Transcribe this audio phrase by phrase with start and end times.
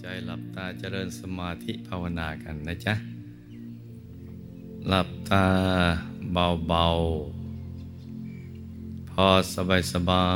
[0.00, 2.94] ใจหลับตาเจริญสมาธิภาวนากันนะจ๊ะ
[4.88, 5.46] หลับตา
[6.32, 9.26] เบาๆ พอ
[9.92, 10.28] สบา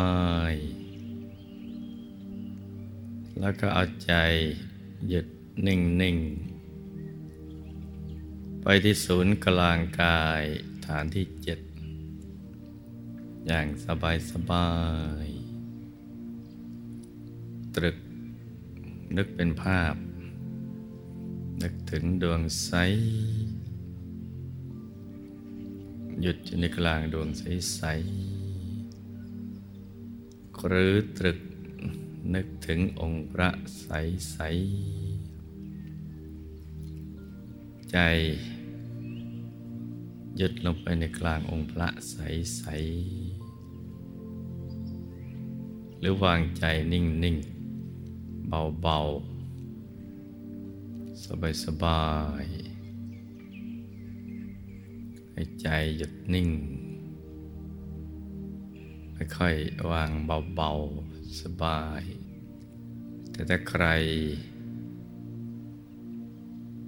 [0.53, 4.13] ยๆแล้วก็เอาใจ
[5.09, 5.27] หยุด
[5.67, 10.43] นิ่งๆไปที่ศูนย์กลางกาย
[10.87, 11.59] ฐานที่เจ็ด
[13.47, 14.71] อย่างสบา
[15.25, 17.97] ยๆตรึก
[19.17, 19.95] นึกเป็นภาพ
[21.63, 22.71] นึกถึงดวงใส
[26.21, 27.43] หยุดอยู่ในกลางดวงใส
[27.75, 27.83] ใส
[30.67, 31.39] หรือตรึก
[32.35, 33.49] นึกถึงองค์พระ
[33.81, 33.89] ใส
[34.33, 34.39] ใส
[37.93, 37.99] ใจ
[40.37, 42.17] หยุดลงไปในกลางองค์พระใส
[42.57, 42.65] ใส
[46.01, 47.37] หรือวางใจนิ่งนิ่ง
[48.53, 51.23] เบาๆ
[51.65, 52.07] สบา
[52.43, 52.53] ยๆ
[55.33, 56.49] ให้ใจหยุดนิ่ง
[59.39, 60.11] ค่อยๆ วาง
[60.57, 62.03] เบาๆ สบาย
[63.31, 63.85] แต่ถ้าใคร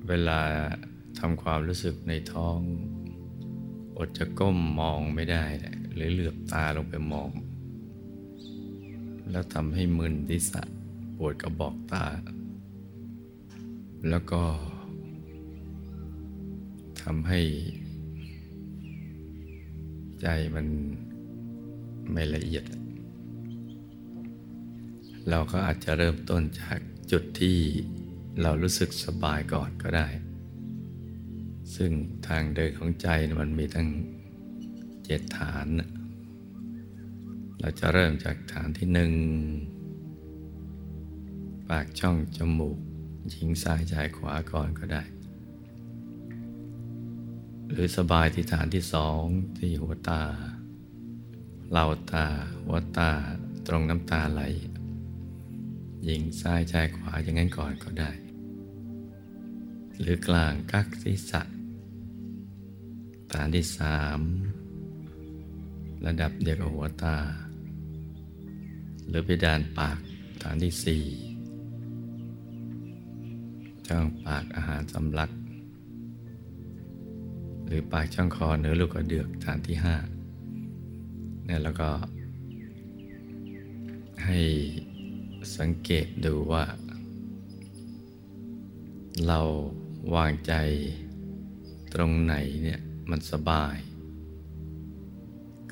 [0.08, 0.40] เวลา
[1.18, 2.58] ทำความรู้สึกในท้อง
[3.96, 5.44] อดจะก้มมองไม่ได้
[5.94, 7.30] หรือเหลือบตาลงไปมอง
[9.30, 10.62] แล้วทำให้มึนทิศะ
[11.16, 12.04] ปวดกระบอกตา
[14.10, 14.42] แล้วก็
[17.02, 17.40] ทำให้
[20.20, 20.66] ใจมัน
[22.12, 22.64] ไม่ละเอียด
[25.28, 26.78] เราก็อาจจะเริ่มต้นจาก
[27.12, 27.58] จุดที่
[28.42, 30.08] เรารู้สึกสบายก่อนก็ได้
[31.76, 31.90] ซึ่ง
[32.28, 33.08] ทางเดินของใจ
[33.40, 33.88] มันมีทั้ง
[35.04, 35.66] เจ็ดฐาน
[37.60, 39.12] เราจะเริ่มจากฐานที่หนึ่ง
[41.68, 42.78] ปากช่องจมูก
[43.30, 45.02] หญิงซ้ายชายขวาก่อนก็ได้
[47.70, 49.24] หรือสบายที่ฐานที่สอง
[49.58, 50.22] ที่หัวตา
[51.70, 52.26] เหล่าตา
[52.64, 53.10] หัวตา
[53.66, 54.42] ตรงน้ำตาไหล
[56.04, 58.10] หญิงซ้ายชายขวาอย่างนั้นก่อนก็ได้
[60.00, 61.42] หรือกลางกักศีรษะ
[63.32, 64.20] ฐานที่สาม
[66.06, 67.16] ระดับเดียวกับหัวตา
[69.08, 69.98] หรือเพดานปาก
[70.42, 71.04] ฐานที่สี่
[73.88, 75.30] ช่องปากอาหารสำลัก
[77.66, 79.96] หรือปากช่องคอเนื้อลูกกระเดือกฐานที่ห้า
[81.44, 81.90] เนี่ยแล้วก็
[84.24, 84.40] ให้
[85.58, 86.64] สังเกตดูว่า
[89.26, 89.40] เรา
[90.14, 90.52] วางใจ
[91.94, 92.80] ตรงไหนเนี่ย
[93.10, 93.76] มันสบาย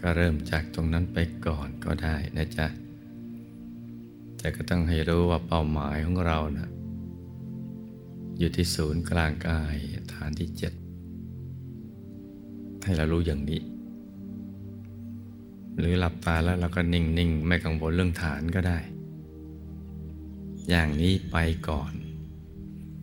[0.01, 2.67] ก็เริ่มจากตรงนั้นไปก่อนก็ได้นะจ๊ะ
[4.39, 6.69] แต่ก็ต้องให้รู้ว่าเป้าหมายของเรานะ
[8.39, 9.77] อยู่ที่ศูนย์กลางกาย
[10.15, 10.73] ฐานที่เจ็ด
[12.83, 13.61] ให้เรารู้อย่างนี้
[15.79, 18.79] หรือหลับตาแล้วเราก็นิ่งๆ ไม่กังวลเรื่องฐานก็ได้
[20.69, 21.37] อย่างนี้ไป
[21.69, 21.93] ก่อน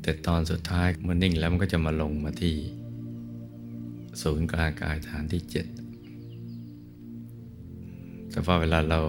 [0.02, 2.56] แต่ตอนสุดท้ายเมื่อนิ่งแล้วมันก็จะมาลงมาที่
[4.22, 5.66] ศูนย์กลางกายฐานที่เจ็ด
[8.30, 9.02] แต่พอเวลาเรา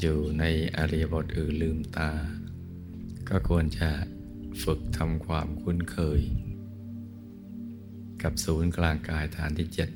[0.00, 0.44] อยู่ใน
[0.76, 2.10] อริยบทอื่นลืมตา
[3.28, 3.88] ก็ควรจะ
[4.62, 6.20] ฝึกทำความคุ้นเคย
[8.22, 9.88] กับศูนย์กลางกายฐานที่เจ็ด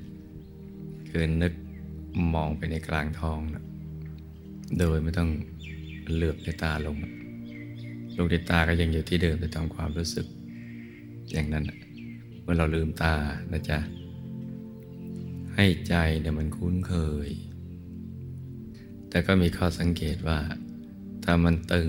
[1.08, 1.52] คือนึก
[2.34, 3.64] มองไปในกลางท้องนะ
[4.78, 5.31] โดยไม่ต้อง
[6.12, 6.96] เหลือบในตาลง
[8.16, 10.26] ลูกในตาก็ยังอยู่ที่เดิมแต่ทำความรู้สึก
[11.31, 11.64] อย่างนั้น
[12.43, 13.14] เมื่อเราลืมตา
[13.52, 13.78] นะจ๊ะ
[15.54, 16.94] ให้ใจเนี่ยมันคุ้นเค
[17.26, 17.28] ย
[19.08, 20.38] แต่ก็มีข้อสังเกตว่า
[21.25, 21.88] ถ้ามันตึง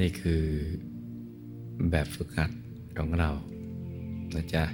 [0.00, 0.44] นี่คือ
[1.90, 2.50] แบบฝึกหัด
[2.98, 3.30] ของเรา
[4.34, 4.64] นะจ๊ะ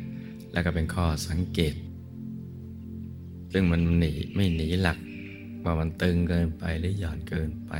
[0.53, 1.75] แล้วก็เป็นข้อสังเกต
[3.53, 4.99] ซึ่งมันหนีไม่หนีหลัก
[5.65, 7.73] ว่ามันตึงเกินไปหรือหย่อนเกินไป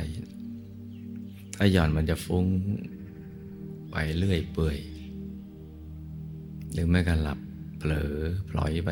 [1.57, 2.45] ถ้าหย่อนมันจะฟุ้ง
[3.91, 4.79] ไปเรื่อยเปื่อย
[6.71, 7.39] หรือไม่ก็หลับ
[7.77, 8.11] เผลอ
[8.49, 8.91] พลอยไป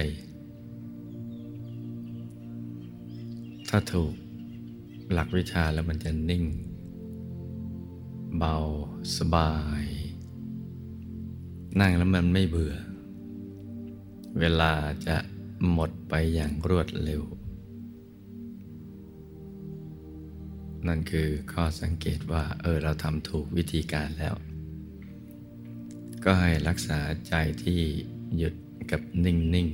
[3.69, 4.13] ถ้าถูก
[5.11, 6.43] หลักวิชาแล้วมันจะนิ่ง
[8.37, 8.55] เบา
[9.17, 9.85] สบาย
[11.79, 12.75] นั่งแล้วมันไม่เบื่อ
[14.39, 14.73] เวลา
[15.07, 15.17] จะ
[15.71, 17.23] หมดไปอย่างรวดเร็ว
[20.87, 24.35] นั่นคือข้อสังเกตว่าเออเราทำถูกวิธีการแล้ว
[26.23, 27.33] ก็ให้รักษาใจ
[27.63, 27.81] ที่
[28.37, 28.55] หยุด
[28.91, 29.69] กับนิ่ง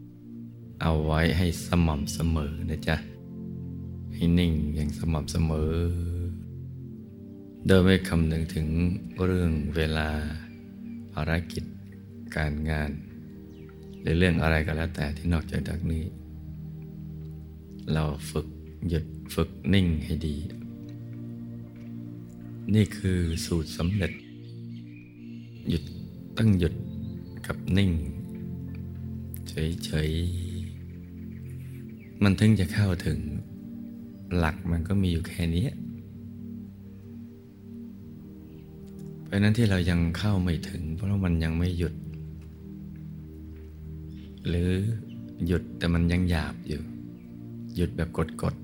[0.00, 2.96] ๆ เอาไว้ให้สม่ำเสมอนะจ๊ะ
[4.14, 5.72] ให้นิ่งอย่างสม่ำเสมอ
[7.66, 8.66] โดยไม่คำนึงถึง
[9.24, 10.08] เรื่องเวลา
[11.12, 11.64] ภารกิจ
[12.36, 12.90] การงาน
[14.00, 16.04] หรือเรื่องอะไรก็แล้วแต่ที่นอกจากจากนี้
[17.92, 18.46] เราฝึก
[18.88, 19.04] หยุด
[19.34, 20.36] ฝึกนิ่งให้ดี
[22.74, 24.12] นี่คือสูตรสำเร็จ
[25.68, 25.84] หยุด
[26.38, 26.74] ตั้งหยุด
[27.46, 27.90] กับนิ่ง
[29.48, 33.18] เฉยๆ มันถึงจะเข้าถึง
[34.36, 35.66] หลักมันก็มีอยู่แค่นี้
[39.32, 41.94] ราะนั้นที่เรายังเข้าไม่ถึง เพราะว่ามันยังไม่หยุด
[44.48, 44.70] หรือ
[45.46, 46.82] หยุดแต่มันยังหยาบอยู่
[47.76, 48.08] หยุดแบบ
[48.42, 48.54] กด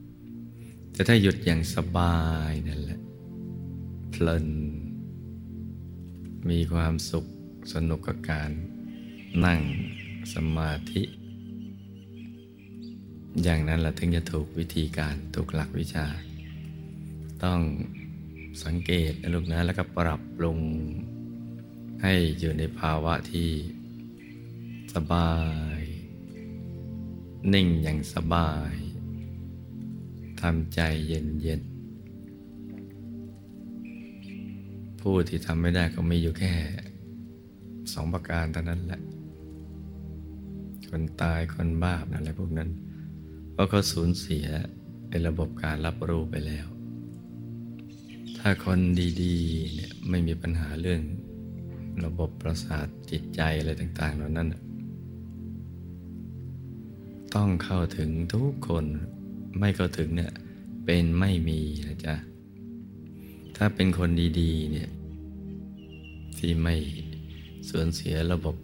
[0.00, 2.18] ๆแต่ถ้าหยุดอย่างสบา
[2.50, 3.00] ยนั่นแหละ
[4.10, 4.46] เพลิน
[6.50, 7.26] มีความสุข
[7.72, 8.50] สนุกกับการ
[9.44, 9.60] นั่ง
[10.34, 11.02] สมาธิ
[13.42, 16.06] อย่างนั้นเราถึงจะถูกวิธีการถูกหลักวิชา
[17.44, 17.60] ต้อง
[18.62, 20.58] สังเกตนะลูกนะ แล้วก็ปรับปรุง
[22.02, 23.50] ให้อยู่ในภาวะที่
[24.94, 25.32] สบา
[25.78, 25.80] ย
[27.52, 28.72] นิ่งอย่างสบาย
[30.40, 31.60] ทำใจเย็นเย็น
[35.00, 36.54] ผู้ที่ทำไม่ได้ก็มีอยู่แค่
[37.92, 39.00] สองประการเท่านั้นแหละ
[40.88, 42.70] คนตายคนบ้าอะไรพวกนั้น
[43.52, 44.46] เพราะเขาสูญเสีย
[45.08, 46.66] ในระบบการรับรู้ไปแล้ว
[48.46, 48.80] ถ้าคน
[49.22, 51.02] ดีๆเนี่ยไม่มีปัญหาเรื่อง
[52.04, 54.48] ระบบประสาทจิตใจอะไรต่าง ๆ เหล่านั้น
[57.34, 58.84] ต้องเข้าถึงทุกคน
[59.60, 60.32] ไม่เข้าถึงเนี่ย
[60.84, 62.14] เป็นไม่มีนะจ๊ะ
[63.56, 64.10] ถ้าเป็นคน
[64.40, 64.90] ดีๆเนี่ย
[66.38, 66.76] ที่ไม่
[67.68, 68.56] สูญเสียระบบ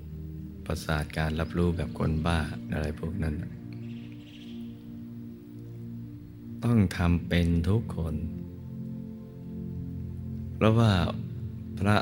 [0.66, 2.38] ประสาทการรับรู้แบบคนบ้า
[2.72, 3.34] อะไรพวกนั้น
[6.64, 8.16] ต้องทำเป็นทุกคน
[10.60, 10.92] เพราะว่า
[11.78, 11.96] พระ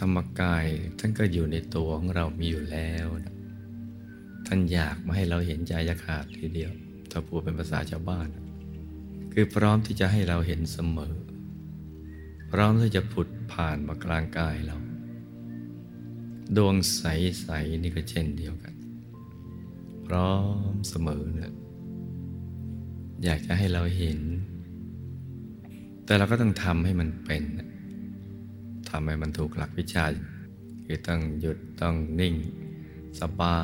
[0.00, 0.66] ธรรมกาย
[0.98, 3.34] ท่านก็อยู่ในตัวของเรามีอยู่แล้วนะ
[4.46, 6.72] ท่านอยากมาให้เราเห็นใจจะขาดทีเดียว
[7.10, 8.28] ถ้าพูดเป็นภาษาชาวบ้าน
[9.32, 11.14] คือพร้อมที่จะให้เราเห็นเสมอ
[12.50, 14.76] พร้อมที่จะผุดผ่านมากลางกายเรา
[16.56, 18.74] ดวงใส ๆ นี่ก็เช่นเดียวกัน
[20.06, 20.32] พร้อ
[20.72, 21.52] มเสมอเนี่ย
[23.24, 24.20] อยากจะให้เราเห็น
[26.04, 27.44] แต่เราก็ต้องทำให้มันเป็น
[28.92, 30.04] ทำให้มันถูกหลักวิชา
[30.84, 32.34] คือต้องหยุดต้องนิ่ง
[33.20, 33.58] สบา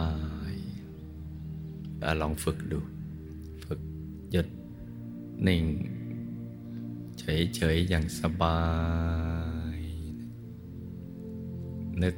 [0.53, 0.55] ย
[2.21, 2.79] ลองฝึกดู
[3.65, 3.81] ฝึก
[4.33, 4.49] หยุด
[5.47, 5.63] นิ่ง
[7.19, 8.61] เฉยๆอย่างสบา
[9.77, 9.81] ย
[12.03, 12.15] นึก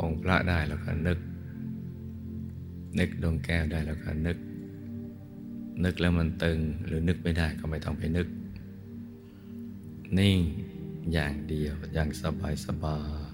[0.00, 1.18] องค์พระได้แล้วก็นึก
[2.98, 4.38] นึกดวงแก้วได้แล้วก็นึก
[5.84, 8.28] นึกแล้วมันตึงหรือนึกไม่ได้ก็ไม่ต้องไปนึก
[10.18, 10.38] นิ่ง
[11.12, 12.98] อย่างเดียวอย่างสบายสบา
[13.30, 13.32] ย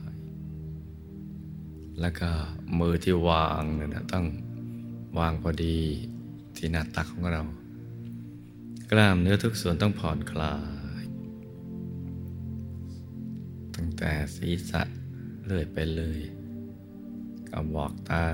[2.01, 2.31] แล้วก็
[2.79, 4.27] มือที่วางเนี่ยนะต้อง
[5.19, 5.79] วางพอดี
[6.57, 7.43] ที่หน้าตักของเรา
[8.91, 10.57] กล้ามเนื้อทุกส่วนต้องผ่อนคลา
[11.03, 11.05] ย
[13.75, 14.83] ตั้งแต่ศีรษะ
[15.45, 16.21] เลื่อยไปเลย
[17.49, 18.25] กับบอกตา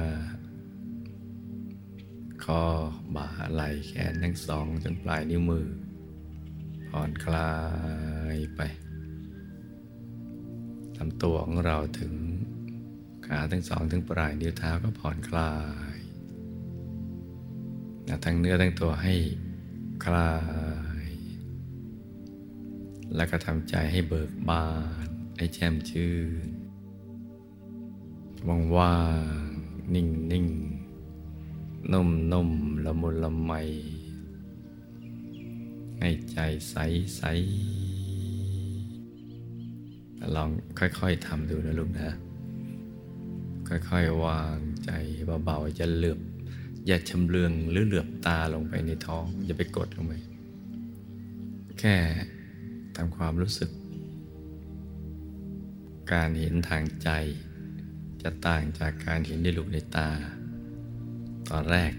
[2.45, 2.63] คอ
[3.15, 5.67] บ่าไหล่แขนทั้งสองจนปลายนิ้วมือ
[6.89, 7.53] ผ่อนคลา
[8.35, 8.61] ยไป
[10.99, 12.15] ลำตัวของเราถึง
[13.27, 15.55] ขาทั้งสองถึงปลายนิ้วเท้าก็ผ่อนคลา
[15.95, 15.97] ย
[18.25, 19.15] ทั้งเนื้อทั้งตัวให้
[20.05, 20.33] คลา
[21.05, 21.09] ย
[23.17, 24.67] แล้วก็ทำใจให้เบิกบา
[25.07, 26.15] น ให้แช่มชื่
[26.47, 26.49] น
[28.49, 28.97] ว่างว่า
[29.47, 29.47] ง
[29.95, 30.47] นิ่งนิ่ง
[31.93, 32.51] นุ่มนุ่ม
[32.85, 33.53] ละมุนละไม
[35.99, 36.39] ให้ใจ
[36.71, 36.75] ใส
[37.17, 37.23] ใส
[40.37, 42.11] ลองค่อยๆทำดูนะลูกนะ
[43.69, 44.91] ค่อยๆวางใจ
[45.45, 46.19] เบาๆจะเหลือบ
[46.87, 50.15] อย่าชำเลืองหรือเหลือบตาลงไปในท้อง อย่าไปกดลงไป
[51.79, 51.97] แค่
[52.97, 53.71] ทำความรู้สึก
[56.13, 57.11] การเห็นทางใจ
[58.23, 60.09] จะต่างจากการเห็นด้วยลูกในตา
[61.51, 61.93] ตอนแรก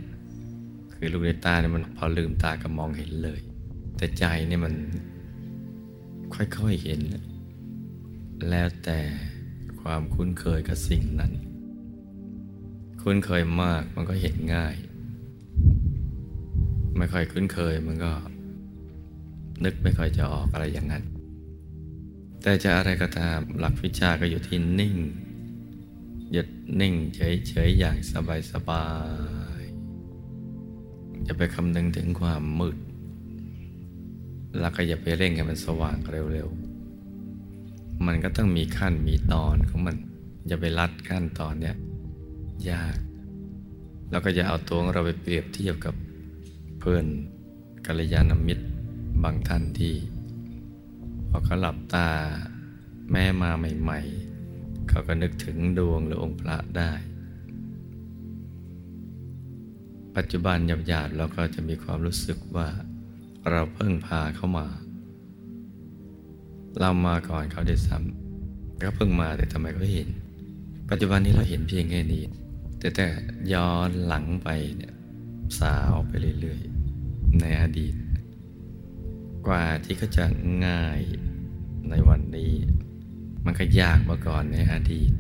[0.94, 3.41] คือลูกในตาเนี่ยมันพอลืมตาก็มองเห็นเลย
[3.98, 4.74] แต่ใจเนี่ยมัน
[6.36, 7.01] ค่อยๆเห็น
[8.50, 9.00] แล้วแต่
[9.82, 11.34] ความคุ้นเคยกับสิ่งนั้น
[13.02, 14.75] คุ้นเคยมากมันก็เห็นง่าย
[16.98, 18.14] ไม่ค่อยคุ้นเคยมันก็
[19.64, 21.04] นึกไม่ค่อยจะออกอะไรอย่างนั้น
[22.42, 24.96] แต่จะอะไรก็ตามหลักวิชาก็อยู่ที่นิ่ง
[26.32, 26.48] หยุด
[26.82, 27.98] นิ่งเฉยๆอย่าง
[28.52, 28.86] สบา
[29.60, 32.78] ยๆจะไปคำนึงถึงความมืด
[34.60, 35.98] แล้วก็อย่าไปเร่งให้มันสว่าง
[36.34, 36.65] เร็วๆ
[38.06, 39.96] มันก็ต้องมีขั้นมีตอนของมัน
[40.48, 41.75] อย่าไปรัดขั้นตอนเนี้ย
[42.70, 42.98] ยาก
[44.10, 45.96] แล้วก็อย่าเอาตัวของเราไปเปรียบเทียบกับ
[46.80, 47.06] เพื่อน
[47.86, 48.66] กัลยาณมิตร
[49.24, 49.96] บางท่านที่
[51.30, 52.08] พอเขาหลับตา
[53.12, 56.92] แม่มาใหม่ๆ เขาก็นึกถึงดวงหรือองค์พระได้
[60.16, 62.70] ปัจจุบันหยาบๆเราก็จะมีความรู้สึกว่า
[63.50, 64.68] เราเพิ่งพาเขามา
[66.79, 70.10] เรามาก่อนเขาได้ซ้ำก็เพิ่งมาแต่ทำไมเขาเห็น
[70.89, 72.24] ปัจจุบันนี้เราเห็นเพียงแค่นี้
[72.79, 73.08] แต่แต่
[73.53, 74.94] ย้อนหลังไปเนี่ย
[75.60, 77.96] สาวไปเรื่อยๆ ในอดีต
[79.48, 80.25] กว่าที่เขาจะ
[80.65, 81.01] ง่าย
[81.89, 82.53] ในวันนี้
[83.46, 85.12] มันก็ยากมาก่อนในอดีต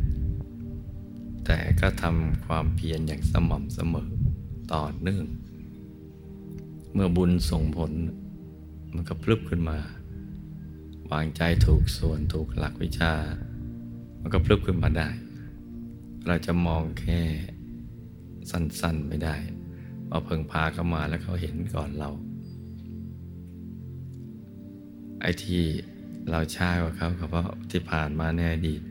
[1.45, 4.09] แต่ก็ทำความเพียรอย่างสม่ำเสมอ
[4.73, 5.25] ต่อเนื่อง
[6.93, 7.91] เมื่อบุญส่งผล
[8.93, 9.77] มันก็พลึบขึ้นมา
[11.11, 13.13] วางใจถูกส่วนถูกหลักวิชา
[14.21, 15.09] มันก็พลึบขึ้นมาได้
[16.27, 17.21] เราจะมองแค่
[18.51, 19.35] สั้นๆไม่ได้
[20.09, 22.09] ว่าเพิ่งพาเข้ามาแล้วเขาเห็นก่อนเรา
[25.21, 25.63] ไอ้ที่
[26.29, 28.81] เราช้ากว่าเขาเพราะที่ผ่านมาในอดีต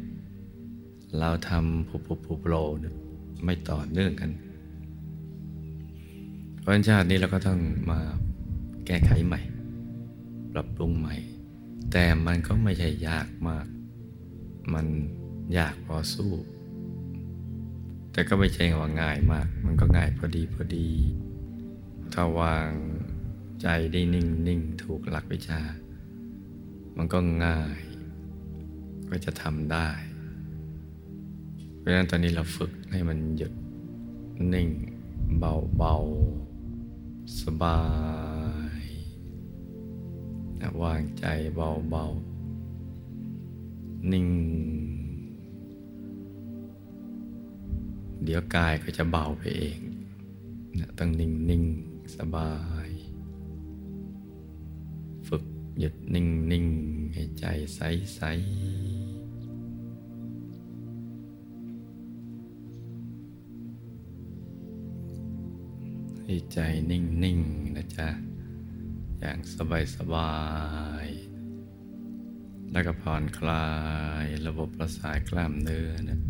[1.21, 2.54] เราทำผูผูผูโปร
[3.44, 4.30] ไม่ต่อเนื่องกัน
[6.66, 8.00] วันชาตินี้เราก็ต้องมา
[8.87, 9.40] แก้ไขใหม่
[10.52, 11.14] ปรับปรุงใหม่
[11.91, 13.67] แต่มันก็ไม่ใช่ยากมาก
[14.75, 14.87] มัน
[15.59, 16.33] ยากพอสู้
[18.12, 20.88] แต่ก็ไม่ใช่ว่าง่ายมาก มันก็ง่ายพอดีพอดี
[22.12, 22.71] ถ้าวาง
[23.62, 25.61] ใจได้นิ่งนิ่งถูกหลักวิชา
[26.97, 27.81] มันก็ง่าย
[29.09, 29.88] ก็จะทำได้
[31.79, 33.53] เพราะฉะนั้นตอนนี้เราฝึกให้มันหยุด
[34.55, 34.69] นิ่ง
[35.38, 37.79] เบาๆสบา
[38.23, 38.24] ย
[40.83, 44.28] วางใจเบาๆ นิ่ง
[48.25, 49.78] เดี๋ยวกายก็จะเบาไปเอง
[50.99, 51.64] ต้องนิ่งนิ่ง
[52.16, 52.52] สบา
[52.87, 52.88] ย
[55.26, 55.44] ฝึก
[55.78, 56.66] หยุดนิ่งนิ่ง
[57.12, 57.44] ให้ใจ
[57.75, 57.80] ใส
[58.14, 58.21] ใส
[66.25, 66.59] ให้ใจ
[66.90, 67.26] นิ่ง ๆน
[67.76, 68.34] นะจ๊ะ
[69.26, 69.43] อย่าง
[69.97, 70.35] สบา
[71.04, 73.69] ยๆแล้วก็ผ่อนคลา
[74.25, 76.21] ยระบบประสาทกล้ามเนื้อนะ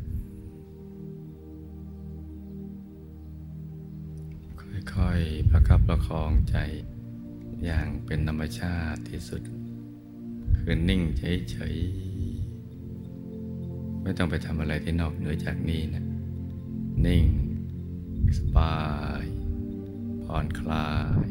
[4.94, 6.56] ค่อยๆประคับประคองใจ
[7.64, 9.42] อย่างเป็นธรรมชาติที่สุด
[10.58, 16.04] คือนิ่งเฉยๆ ไม่ต้องไปทำอะไรที่นอกเหนือจากนี้นะ
[17.06, 17.26] นิ่ง
[18.38, 18.76] สบา
[19.22, 19.24] ย
[20.24, 20.90] ผ่อนคลา
[21.28, 21.30] ย